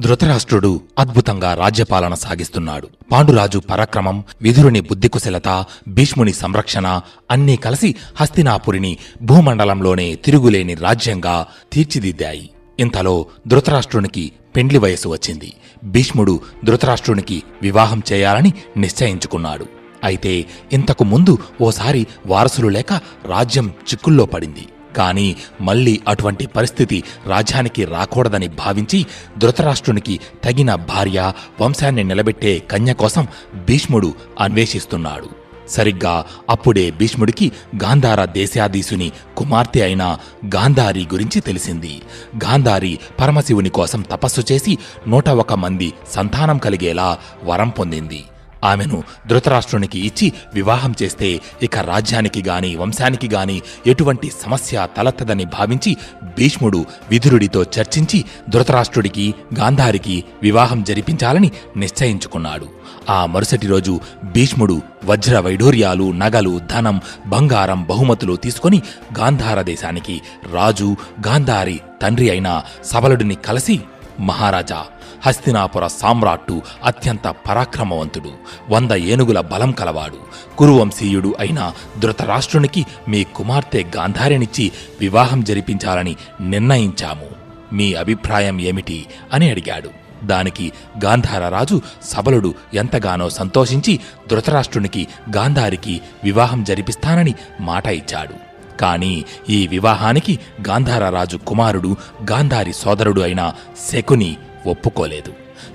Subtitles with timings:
[0.00, 2.88] ధృతరాష్ట్రుడు అద్భుతంగా రాజ్యపాలన సాగిస్తున్నాడు.
[3.12, 12.50] పాండురాజు పరాక్రమం విదురుని బుద్ధికుశలత భీష్ముని సంరక్షణ అన్నీ కలిసి హస్తినాపురిని భూమండలంలోనే తిరుగులేని రాజ్యంగా తీర్చిదిద్దాయి.
[12.78, 15.52] ఇంతలో ధృతరాష్ట్రునికి పెండ్లి వయసు వచ్చింది.
[15.84, 19.66] భీష్ముడు ధృతరాష్ట్రునికి వివాహం చేయాలని నిశ్చయించుకున్నాడు.
[20.04, 22.92] అయితే ఇంతకు ముందు ఓసారి వారసులు లేక
[23.24, 24.66] రాజ్యం చిక్కుల్లో పడింది.
[24.96, 29.06] కానీ మళ్ళీ అటువంటి పరిస్థితి రాజ్యానికి రాకూడదని భావించి
[29.38, 35.46] ధృతరాష్ట్రునికి తగిన భార్య వంశాన్ని నిలబెట్టే కన్య కోసం భీష్ముడు అన్వేషిస్తున్నాడు.
[35.68, 40.18] సరిగ్గా అప్పుడే భీష్ముడికి గాంధార దేశాధీశుని కుమార్తె అయిన
[40.54, 42.02] గాంధారి గురించి తెలిసింది.
[42.44, 48.24] గాంధారి పరమశివుని కోసం తపస్సు చేసి నూట ఒక మంది సంతానం కలిగేలా వరం పొందింది.
[48.66, 51.28] ఆమెను ధృతరాష్ట్రునికి ఇచ్చి వివాహం చేస్తే
[51.62, 53.56] ఇక రాజ్యానికి గాని వంశానికి గాని
[53.86, 55.92] ఎటువంటి సమస్య తలెత్తదని భావించి
[56.38, 56.80] భీష్ముడు
[57.10, 59.26] విధురుడితో చర్చించి ధృతరాష్ట్రుడికి
[59.60, 62.68] గాంధారికి వివాహం జరిపించాలని నిశ్చయించుకున్నాడు.
[63.10, 63.94] ఆ మరుసటి రోజు
[64.34, 68.78] భీష్ముడు వజ్ర వైఢూర్యాలు నగలు ధనం బంగారం బహుమతులు తీసుకొని
[69.18, 70.16] గాంధార దేశానికి
[70.54, 70.88] రాజు
[71.28, 72.48] గాంధారి తండ్రి అయిన
[72.84, 73.76] సబలుడిని కలిసి
[74.20, 74.80] మహారాజా
[75.22, 78.30] హస్తినాపుర సామ్రాట్టు అత్యంత పరాక్రమవంతుడు
[78.68, 80.16] వంద ఏనుగుల బలం కలవాడు.
[80.56, 87.26] కురువంశీయుడు అయిన ధృతరాష్ట్రునికి మీ కుమార్తె గాంధారినిచ్చి వివాహం జరిపించాలని నిర్ణయించాము.
[87.72, 89.06] మీ అభిప్రాయం ఏమిటి?
[89.32, 89.90] అని అడిగాడు.
[90.24, 90.72] దానికి
[91.04, 98.46] గాంధార రాజు సబలుడు ఎంతగానో సంతోషించి ధృతరాష్ట్రునికి గాంధారికి వివాహం జరిపిస్తానని మాట ఇచ్చాడు.
[98.78, 101.96] కానీ ఈ వివాహానికి గాంధార రాజు కుమారుడు
[102.30, 103.52] గాంధారి సోదరుడు అయిన
[103.92, 104.36] శకుని
[104.66, 105.32] ఒప్పుకోలేదు.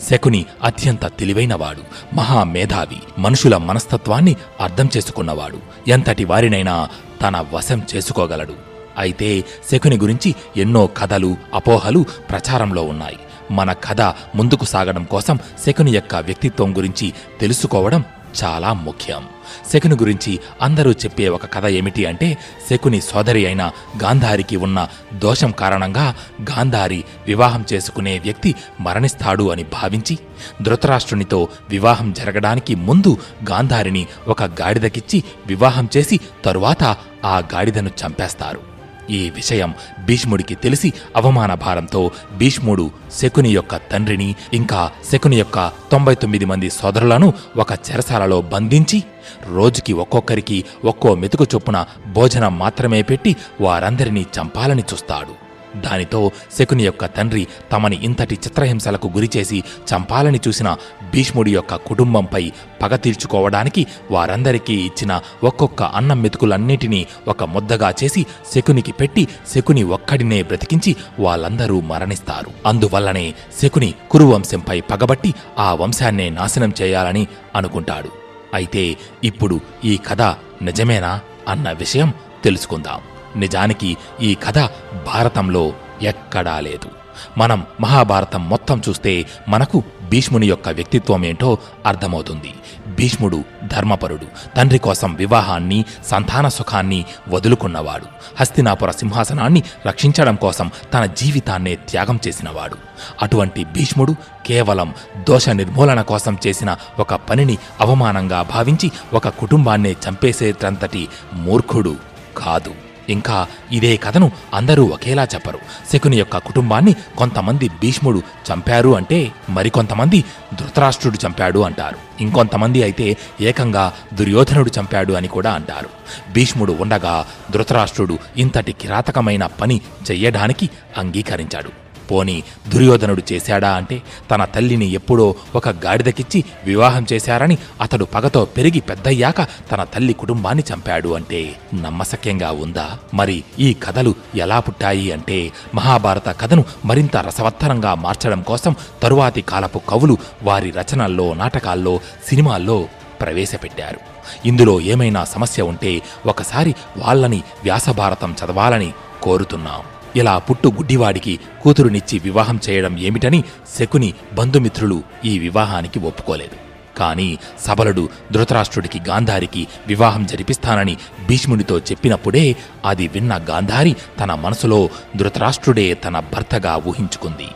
[0.10, 5.58] శకుని అత్యంత తెలివైనవాడు మహామేధావి మనుషుల మనస్తత్వాన్ని అర్థం చేసుకున్నవాడు.
[5.88, 6.90] ఎంతటి వారినైనా
[7.22, 8.54] తన వశం చేసుకోగలడు.
[8.98, 13.18] అయితే శకుని గురించి ఎన్నో కథలు అపోహలు ప్రచారంలో ఉన్నాయి.
[13.52, 14.02] మన కథ
[14.36, 18.04] ముందుకు సాగడం కోసం శకుని యొక్క వ్యక్తిత్వం గురించి తెలుసుకోవడం
[18.44, 19.28] చాలా ముఖ్యం.
[19.74, 22.38] శకుని గురించి అందరూ చెప్పే ఒక కథ ఏమిటి అంటే
[22.70, 23.72] శకుని సోదరి అయిన
[24.04, 30.20] గాంధారికి ఉన్న దోషం కారణంగా గాంధారి వివాహం చేసుకునే వ్యక్తి మరణిస్తాడు అని భావించి
[30.62, 33.18] ధృతరాష్ట్రునితో వివాహం జరగడానికి ముందు
[33.50, 36.84] గాంధారిని ఒక గాడిదకిచ్చి వివాహం చేసి తరువాత
[37.26, 38.71] ఆ గాడిదను చంపేస్తారు.
[39.10, 39.74] ఈ విషయం
[40.06, 47.34] భీష్ముడికి తెలిసి అవమాన భారంతో భీష్ముడు శకుని యొక్క తండ్రిని ఇంకా శకుని యొక్క తొంభై తొమ్మిది మంది సోదరులను
[47.58, 49.04] ఒక చెరసాలలో బంధించి
[49.50, 55.51] రోజుకి ఒక్కొక్కరికి ఒక్కో మెతుకు చొప్పున భోజనం మాత్రమే పెట్టి వారందరినీ చంపాలని చూస్తాడు.
[55.76, 60.78] దానితో శకుని యొక్క తండ్రి తమని ఇంతటి చిత్రహింసలకు గురిచేసి చంపాలని చూసిన
[61.14, 62.52] భీష్ముడి యొక్క కుటుంబంపై
[62.82, 70.96] పగ తీర్చుకోవడానికి వారందరికీ ఇచ్చిన ఒక్కొక్క అన్నం మెతుకులన్నిటినీ ఒక ముద్దగా చేసి శకునికి పెట్టి శకుని ఒక్కడినే బ్రతికించి
[71.20, 72.48] వాళ్ళందరూ మరణిస్తారు.
[72.66, 78.10] అందువల్లనే శకుని కురువంశంపై పగబట్టి ఆ వంశాన్నే నాశనం చేయాలని అనుకుంటాడు.
[78.54, 80.22] అయితే ఇప్పుడు ఈ కథ
[80.62, 83.00] నిజమేనా అన్న విషయం తెలుసుకుందాం.
[83.36, 84.60] నిజానికి ఈ కథ
[85.06, 86.90] భారతంలో ఎక్కడా లేదు.
[87.38, 92.54] మనం మహాభారతం మొత్తం చూస్తే మనకు భీష్ముని యొక్క వ్యక్తిత్వం ఏంటో అర్థమవుతుంది.
[92.88, 98.06] భీష్ముడు ధర్మపరుడు తండ్రి కోసం వివాహాన్ని సంతాన సుఖాన్ని వదులుకున్నవాడు
[98.40, 102.76] హస్తినాపుర సింహాసనాన్ని రక్షించడం కోసం తన జీవితాన్నే త్యాగం చేసినవాడు.
[103.22, 104.16] అటువంటి భీష్ముడు
[104.46, 104.94] కేవలం
[105.30, 111.96] దోష నిర్మూలన కోసం చేసిన ఒక పనిని అవమానంగా భావించి ఒక కుటుంబాన్నే చంపేసేటంతటి మూర్ఖుడు
[112.38, 112.91] కాదు.
[113.12, 115.60] ఇంకా ఇదే కథను అందరూ ఒకేలా చెప్పరు.
[115.94, 118.22] శకుని యొక్క కుటుంబాన్ని కొంతమంది భీష్ముడు
[118.54, 120.24] చంపారు అంటే మరికొంతమంది
[120.54, 121.98] ధృతరాష్ట్రుడు చంపాడు అంటారు.
[122.22, 125.90] ఇంకొంతమంది అయితే ఏకంగా దుర్యోధనుడు చంపాడు అని కూడా అంటారు.
[126.34, 131.81] భీష్ముడు ఉండగా ధృతరాష్ట్రుడు ఇంతటి కిరాతకమైన పని చెయ్యడానికి అంగీకరించాడు.
[132.12, 133.98] పోని దుర్యోధనుడు చేశాడా అంటే
[134.32, 139.42] తన తల్లిని ఎప్పుడో ఒక గాడిదకిచ్చి వివాహం చేశారని అతడు పగతో పెరిగి పెద్దయ్యాక
[139.72, 141.42] తన తల్లి కుటుంబాన్ని చంపాడు అంటే
[141.74, 142.88] నమ్మశక్యంగా ఉందా?
[143.14, 150.18] మరి ఈ కథలు ఎలా పుట్టాయి అంటే మహాభారత కథను మరింత రసవత్తరంగా మార్చడం కోసం తరువాతి కాలపు కవులు
[150.44, 152.78] వారి రచనల్లో నాటకాల్లో సినిమాల్లో
[153.22, 154.00] ప్రవేశపెట్టారు.
[154.46, 158.92] ఇందులో ఏమైనా సమస్య ఉంటే ఒకసారి వాళ్ళని వ్యాసభారతం చదవాలని
[159.24, 160.01] కోరుతున్నాం.
[160.16, 163.44] ఇలా పుట్టు గుడ్డివాడికి కూతురునిచ్చి వివాహం చేయడం ఏమిటని
[163.80, 166.56] శకుని బంధుమిత్రులు ఈ వివాహానికి ఒప్పుకోలేదు.
[166.98, 170.98] కానీ సబలుడు ధృతరాష్ట్రుడికి గాంధారికి వివాహం జరిపిస్తానని
[171.28, 172.56] భీష్మునితో చెప్పినప్పుడే
[172.86, 177.48] అది విన్న గాంధారి తన మనసులో ధృతరాష్ట్రుడే తన భర్తగా ఊహించుకుంది.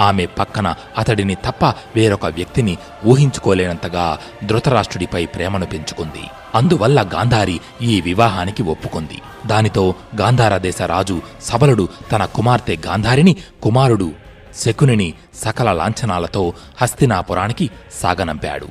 [0.00, 1.64] ఆమె పక్కన అతడిని తప్ప
[1.96, 6.24] వేరొక వ్యక్తిని ఊహించుకోలేనంతగా ధృతరాష్ట్రుడిపై ప్రేమను పెంచుకుంది.
[6.54, 9.18] అందువల్ల గాంధారి ఈ వివాహానికి ఒప్పుకుంది.
[9.46, 14.12] దానితో గాంధార దేశ రాజు సబలుడు తన కుమార్తె గాంధారిని కుమారుడు
[14.56, 18.68] శకునిని సకల లాంఛనాలతో హస్తినాపురానికి సాగనంపాడు.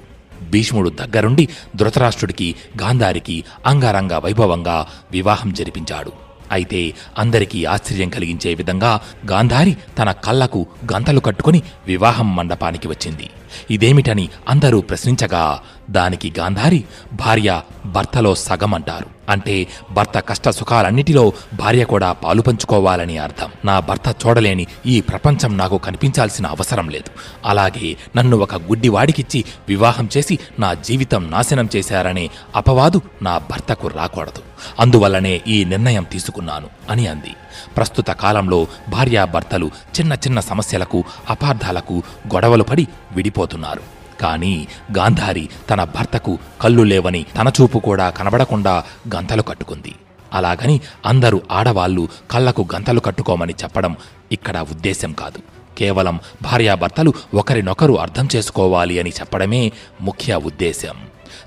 [0.49, 6.26] భీష్ముడు దగ్గరుండి ధృతరాష్ట్రుడికి గాంధారికి అంగరంగ వైభవంగా వివాహం జరిపించాడు.
[6.51, 9.01] అయితే అందరికీ ఆశ్చర్యం కలిగించే విధంగా
[9.31, 13.29] గాంధారి తన కళ్ళకు గంతలు కట్టుకుని వివాహం మండపానికి వచ్చింది.
[13.71, 15.59] ఇదేమిటని అందరూ ప్రశ్నించగా
[15.89, 16.83] దానికి గాంధారి
[17.13, 19.05] భార్య భర్తలో సగం అంటారు.
[19.29, 23.51] అంటే భర్త కష్ట సుఖాలన్నిటిలో భార్య కూడా పాలు పంచుకోవాలని అర్థం.
[23.65, 27.09] నా భర్త చూడలేని ఈ ప్రపంచం నాకు కనిపించాల్సిన అవసరం లేదు.
[27.45, 34.46] అలాగే నన్ను ఒక గుడ్డివాడికిచ్చి వివాహం చేసి నా జీవితం నాశనం చేశారనే అపవాదు నా భర్తకు రాకూడదు.
[34.80, 37.33] అందువల్లనే ఈ నిర్ణయం తీసుకున్నాను అని అంది.
[37.77, 43.81] ప్రస్తుత కాలంలో భార్యాభర్తలు చిన్న చిన్న సమస్యలకు అపార్థాలకు గొడవలు పడి విడిపోతున్నారు.
[44.21, 44.68] కానీ
[44.98, 48.83] గాంధారి తన భర్తకు కళ్ళు లేవని తన చూపు కూడా కనబడకుండా
[49.15, 49.95] గంతలు కట్టుకుంది.
[50.33, 53.98] అలాగని అందరూ ఆడవాళ్ళు కళ్ళకు గంతలు కట్టుకోమని చెప్పడం
[54.31, 55.39] ఇక్కడ ఉద్దేశం కాదు.
[55.77, 59.71] కేవలం భార్యాభర్తలు ఒకరినొకరు అర్థం చేసుకోవాలి అని చెప్పడమే
[60.01, 60.95] ముఖ్య ఉద్దేశం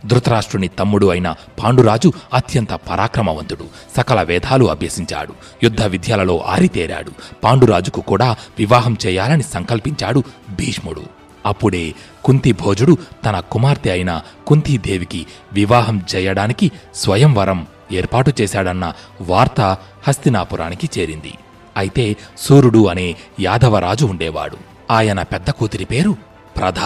[0.07, 3.65] ధృతరాష్ట్రుని తమ్ముడు అయిన పాండురాజు అత్యంత పరాక్రమవంతుడు.
[3.97, 5.35] సకల వేదాలు అభ్యసించాడు.
[5.63, 7.11] యుద్ధ విద్యలలో ఆరితేరాడు.
[7.45, 11.03] పాండురాజుకు కూడా వివాహం చేయాలని సంకల్పించాడు భీష్ముడు.
[11.47, 11.95] అప్పుడే
[12.25, 19.77] కుంతి భోజుడు తన కుమార్తె అయిన కుంతీదేవికి వివాహం చేయడానికి స్వయంవరం ఏర్పాటు చేశాడన్న వార్త
[20.09, 21.35] హస్తినాపురానికి చేరింది.
[21.77, 24.57] అయితే సూర్యుడు అనే యాదవరాజు ఉండేవాడు.
[24.91, 26.17] ఆయన పెద్ద కూతురి పేరు
[26.57, 26.79] ప్రధ.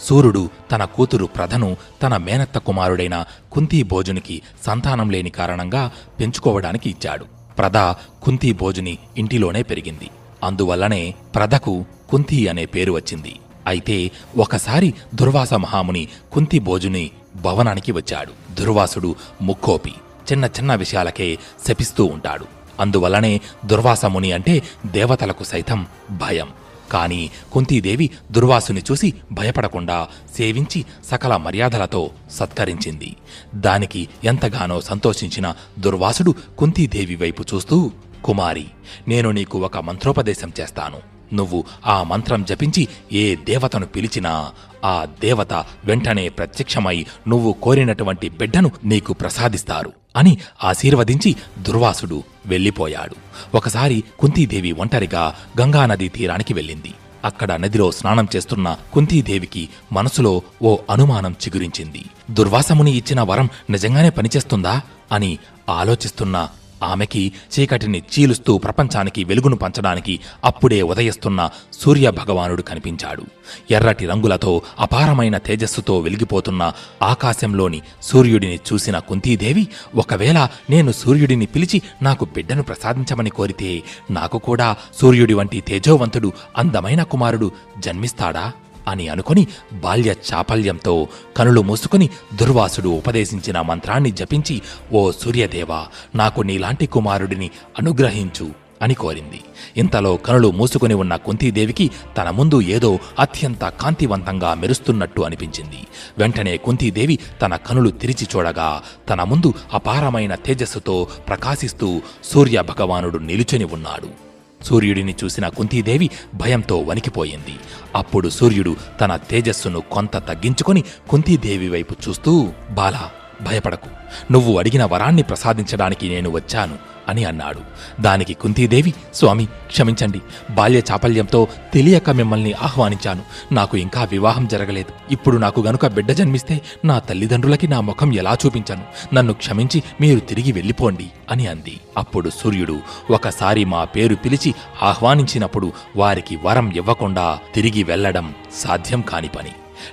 [0.00, 5.90] సూర్యుడు తన కూతురు ప్రధను తన మేనత్త కుమారుడైన కుంతీ భోజునికి సంతానం లేని కారణంగా
[6.20, 7.24] పెంచుకోవడానికి ఇచ్చాడు.
[7.58, 7.76] ప్రధ
[8.22, 10.10] కుంతీ భోజుని ఇంటిలోనే పెరిగింది.
[10.44, 13.36] అందువల్లనే ప్రధకు కుంతి అనే పేరు వచ్చింది.
[13.66, 17.10] అయితే ఒకసారి దుర్వాస మహాముని కుంతి భోజుని
[17.42, 18.54] భవనానికి వచ్చాడు.
[18.54, 19.94] దుర్వాసుడు ముక్కోపి
[20.32, 21.38] చిన్న చిన్న విషయాలకే
[21.68, 22.46] శపిస్తూ ఉంటాడు.
[22.80, 26.48] అందువల్లనే దుర్వాసముని అంటే దేవతలకు సైతం భయం.
[26.92, 33.16] కాని కుంతీదేవి దుర్వాసుని చూసి భయపడకుండా సేవించి సకల మర్యాదలతో సత్కరించింది.
[33.54, 37.90] దానికి ఎంతగానో సంతోషించిన దుర్వాసుడు కుంతీదేవి వైపు చూస్తూ
[38.24, 38.66] కుమారి
[39.08, 41.16] నేను నీకు ఒక మంత్రోపదేశం చేస్తాను.
[41.32, 44.52] నువ్వు ఆ మంత్రం జపించి ఏ దేవతను పిలిచినా
[44.84, 45.52] ఆ దేవత
[45.84, 53.16] వెంటనే ప్రత్యక్షమై నువ్వు కోరినటువంటి బిడ్డను నీకు ప్రసాదిస్తారు అని ఆశీర్వదించి దుర్వాసుడు వెళ్ళిపోయాడు.
[53.56, 56.92] ఒకసారి కుంతీదేవి ఒంటరిగా గంగానదీ తీరానికి వెళ్ళింది.
[57.24, 62.04] అక్కడ నదిలో స్నానం చేస్తున్న కుంతీదేవికి మనసులో ఓ అనుమానం చిగురించింది.
[62.30, 64.82] దుర్వాసముని ఇచ్చిన వరం నిజంగానే పనిచేస్తుందా
[65.12, 65.38] అని
[65.70, 66.48] ఆలోచిస్తున్న
[66.82, 73.22] ఆమెకి చీకటిని చీలుస్తూ ప్రపంచానికి వెలుగును పంచడానికి అప్పుడే ఉదయిస్తున్న సూర్య భగవానుడు కనిపించాడు.
[73.70, 82.62] ఎర్రటి రంగులతో అపారమైన తేజస్సుతో వెలిగిపోతున్న ఆకాశంలోని సూర్యుడిని చూసిన కుంతీదేవి ఒకవేళ నేను సూర్యుడిని పిలిచి నాకు బిడ్డను
[82.62, 88.52] ప్రసాదించమని కోరితే నాకు కూడా సూర్యుడి వంటి తేజోవంతుడు అందమైన కుమారుడు జన్మిస్తాడా?
[88.88, 92.10] అని అనుకుని బాల్య చాపల్యంతో కనులు మూసుకుని
[92.40, 94.62] దుర్వాసుడు ఉపదేశించిన మంత్రాన్ని జపించి
[94.92, 95.72] ఓ సూర్యదేవ
[96.14, 99.40] నాకు నీలాంటి కుమారుడిని అనుగ్రహించు అని కోరింది.
[99.76, 105.86] ఇంతలో కనులు మూసుకుని ఉన్న కుంతీదేవికి తన ముందు ఏదో అత్యంత కాంతివంతంగా మెరుస్తున్నట్టు అనిపించింది.
[106.18, 114.25] వెంటనే కుంతీదేవి తన కనులు తెరిచి చూడగా తన ముందు అపారమైన తేజస్సుతో ప్రకాశిస్తూ సూర్య భగవానుడు నిలుచుని ఉన్నాడు.
[114.68, 117.54] సూర్యుడిని చూసిన కుంతీదేవి భయంతో వణికిపోయింది.
[117.94, 122.34] అప్పుడు సూర్యుడు తన తేజస్సును కొంత తగ్గించుకొని కుంతీదేవి వైపు చూస్తూ
[122.78, 123.04] బాలా
[123.42, 123.88] భయపడకు.
[124.32, 127.60] నువ్వు అడిగిన వరాన్ని ప్రసాదించడానికి నేను వచ్చాను అని అన్నాడు.
[128.02, 130.20] దానికి కుంతీదేవి స్వామి క్షమించండి.
[130.50, 133.54] బాల్య చాపల్యంతో తెలియక మిమ్మల్ని ఆహ్వానించాను.
[133.54, 135.12] నాకు ఇంకా వివాహం జరగలేదు.
[135.12, 139.14] ఇప్పుడు నాకు గనుక బిడ్డ జన్మిస్తే నా తల్లిదండ్రులకి నా ముఖం ఎలా చూపించను?
[139.14, 141.80] నన్ను క్షమించి మీరు తిరిగి వెళ్ళిపోండి అని అంది.
[141.96, 149.50] అప్పుడు సూర్యుడు ఒకసారి మా పేరు పిలిచి ఆహ్వానించినప్పుడు వారికి వరం ఇవ్వకుండా తిరిగి వెళ్ళడం సాధ్యం కాని పని.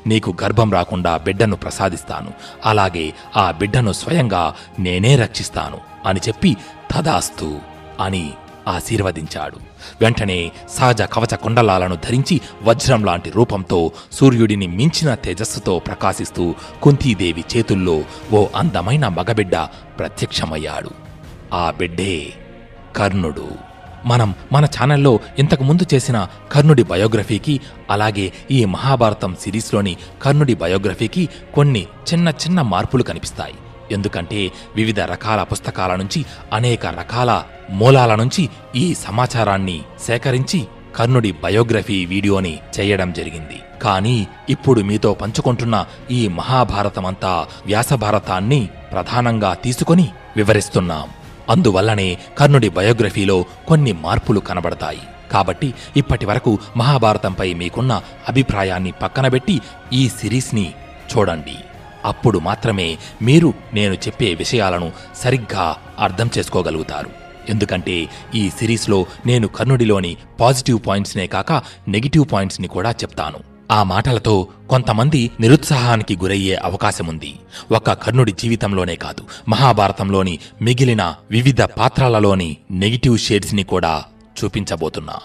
[0.08, 2.34] నీకు గర్భం రాకుండా బిడ్డను ప్రసాదిస్తాను.
[2.66, 6.58] అలాగే ఆ బిడ్డను స్వయంగా నేనే రక్షిస్తాను అని చెప్పి
[6.92, 7.60] తదాస్తు
[8.00, 8.34] అని
[8.68, 9.58] ఆశీర్వదించాడు.
[10.02, 18.48] వెంటనే సహజ కవచ కుండలాలను ధరించి వజ్రం లాంటి రూపంతో సూర్యుడిని మించిన తేజస్సుతో ప్రకాశిస్తూ కుంతీదేవి చేతుల్లో ఓ
[18.56, 19.56] అందమైన మగబిడ్డ
[20.00, 20.90] ప్రత్యక్షమయ్యాడు.
[21.54, 22.34] ఆ బిడ్డే
[22.96, 23.73] కర్ణుడు.
[24.06, 32.30] మనం మన ఛానల్లో ఇంతకుముందు చేసిన కర్ణుడి బయోగ్రఫీకి అలాగే ఈ మహాభారతం సిరీస్లోని కర్ణుడి బయోగ్రఫీకి కొన్ని చిన్న
[32.30, 33.56] చిన్న మార్పులు కనిపిస్తాయి.
[33.92, 42.60] ఎందుకంటే వివిధ రకాల పుస్తకాల నుంచి అనేక రకాల మూలాల నుంచి ఈ సమాచారాన్ని సేకరించి కర్ణుడి బయోగ్రఫీ వీడియోని
[42.80, 43.60] చేయడం జరిగింది.
[43.82, 50.08] కానీ ఇప్పుడు మీతో పంచుకుంటున్న ఈ మహాభారతమంతా వ్యాసభారతాన్ని ప్రధానంగా తీసుకొని
[50.38, 51.08] వివరిస్తున్నాం.
[51.50, 55.02] అందువల్లనే కర్ణుడి బయోగ్రఫీలో కొన్ని మార్పులు కనబడతాయి.
[55.32, 59.62] కాబట్టి ఇప్పటి వరకు మహాభారతంపై మీకున్న అభిప్రాయాన్ని పక్కనబెట్టి
[59.94, 60.74] ఈ సిరీస్ని
[61.18, 61.56] చూడండి.
[62.06, 67.10] అప్పుడు మాత్రమే మీరు నేను చెప్పే విషయాలను సరిగ్గా అర్థం చేసుకోగలుగుతారు.
[67.50, 71.52] ఎందుకంటే ఈ సిరీస్లో నేను కర్ణుడిలోని పాజిటివ్ పాయింట్స్నే కాక
[71.88, 73.53] నెగిటివ్ పాయింట్స్ని కూడా చెప్తాను.
[73.74, 77.36] ఆ మాటలతో కొంతమంది నిరుత్సాహానికి గురయ్యే అవకాశముంది.
[77.72, 84.04] ఒక్క కర్ణుడి జీవితంలోనే కాదు మహాభారతంలోని మిగిలిన వివిధ పాత్రలలోని నెగిటివ్ షేడ్స్ని కూడా
[84.44, 85.16] చూపించబోతున్నా.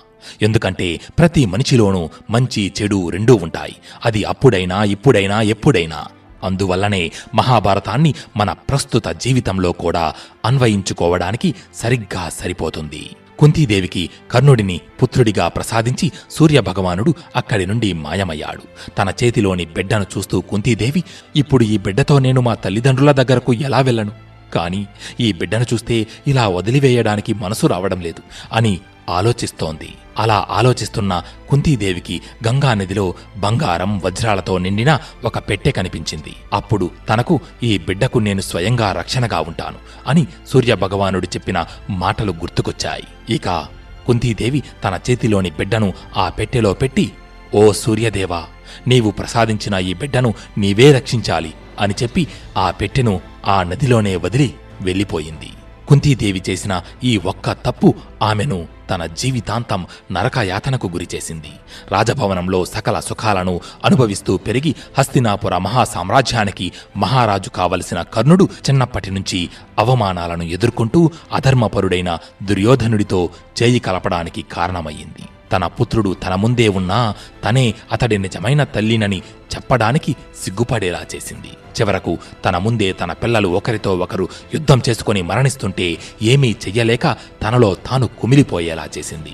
[0.43, 3.77] ఎందుకంటే ప్రతి మనిషిలోనూ మంచి చెడు రెండూ ఉంటాయి.
[4.05, 6.05] అది అప్పుడైనా ఇప్పుడైనా ఎప్పుడైనా.
[6.45, 10.15] అందువల్లనే మహాభారతాన్ని మన ప్రస్తుత జీవితంలో కూడా
[10.45, 13.11] అన్వయించుకోవడానికి సరిగ్గా సరిపోతుంది.
[13.39, 18.63] కుంతీదేవికి కర్ణుడిని పుత్రుడిగా ప్రసాదించి సూర్యభగవానుడు అక్కడి నుండి మాయమయ్యాడు.
[18.95, 21.05] తన చేతిలోని బిడ్డను చూస్తూ కుంతీదేవి
[21.37, 24.13] ఇప్పుడు ఈ బిడ్డతో నేను మా తల్లిదండ్రుల దగ్గరకు ఎలా వెళ్ళను?
[24.55, 24.87] కాని
[25.21, 29.95] ఈ బిడ్డను చూస్తే ఇలా వదిలివేయడానికి మనసు రావడం లేదు అని ఆలోచిస్తోంది.
[30.19, 36.37] అలా ఆలోచిస్తున్న కుంతీదేవికి గంగా నదిలో బంగారం వజ్రాలతో నిండిన ఒక పెట్టె కనిపించింది.
[36.53, 43.07] అప్పుడు తనకు ఈ బిడ్డకు నేను స్వయంగా రక్షణగా ఉంటాను అని సూర్యభగవానుడు చెప్పిన మాటలు గుర్తుకొచ్చాయి.
[43.31, 43.67] ఇక
[44.07, 47.13] కుంతీదేవి తన చేతిలోని బిడ్డను ఆ పెట్టెలో పెట్టి
[47.55, 48.45] ఓ సూర్యదేవా
[48.87, 55.51] నీవు ప్రసాదించిన ఈ బిడ్డను నీవే రక్షించాలి అని చెప్పి ఆ పెట్టెను ఆ నదిలోనే వదిలి వెళ్ళిపోయింది.
[55.89, 61.53] కుంతీదేవి చేసిన ఈ ఒక్క తప్పు ఆమెను తన జీవితాంతం నరకయాతనకు గురిచేసింది.
[61.93, 72.19] రాజభవనంలో సకల సుఖాలను అనుభవిస్తూ పెరిగి హస్తినాపుర మహాసామ్రాజ్యానికి మహారాజు కావలసిన కర్ణుడు చిన్నప్పటి నుంచి అవమానాలను ఎదుర్కొంటూ అధర్మపరుడైన
[72.43, 73.29] దుర్యోధనుడితో
[73.63, 75.27] చేయి కలపడానికి కారణమయ్యింది.
[75.53, 77.15] తన పుత్రుడు తన ముందే ఉన్నా
[77.45, 79.23] తనే అతడి నిజమైన తల్లినని
[79.55, 81.49] చెప్పడానికి సిగ్గుపడేలా చేసింది.
[81.49, 88.89] చివరకు తన ముందే తన పిల్లలు ఒకరితో ఒకరు యుద్ధం చేసుకుని మరణిస్తుంటే ఏమీ చెయ్యలేక తనలో తాను కుమిలిపోయేలా
[88.99, 89.33] చేసింది.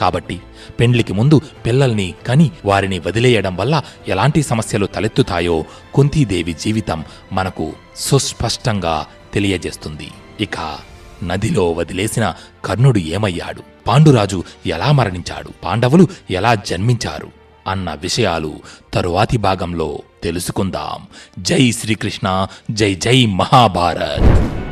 [0.00, 0.40] కాబట్టి
[0.80, 5.64] పెండ్లికి ముందు పిల్లల్ని కని వారిని వదిలేయడం వల్ల ఎలాంటి సమస్యలు తలెత్తుతాయో
[5.94, 10.08] కుంతీదేవి జీవితం మనకు సుస్పష్టంగా తెలియజేస్తుంది.
[10.40, 10.78] ఇక
[11.24, 13.62] నదిలో వదిలేసిన కర్ణుడు ఏమయ్యాడు?
[13.90, 15.50] పాండురాజు ఎలా మరణించాడు?
[15.64, 17.28] పాండవులు ఎలా జన్మించారు?
[17.66, 18.54] అన్న విషయాలు
[18.94, 21.06] తరువాతి భాగంలో తెలుసుకుందాం.
[21.38, 24.69] జై శ్రీకృష్ణ జై జై మహాభారత్.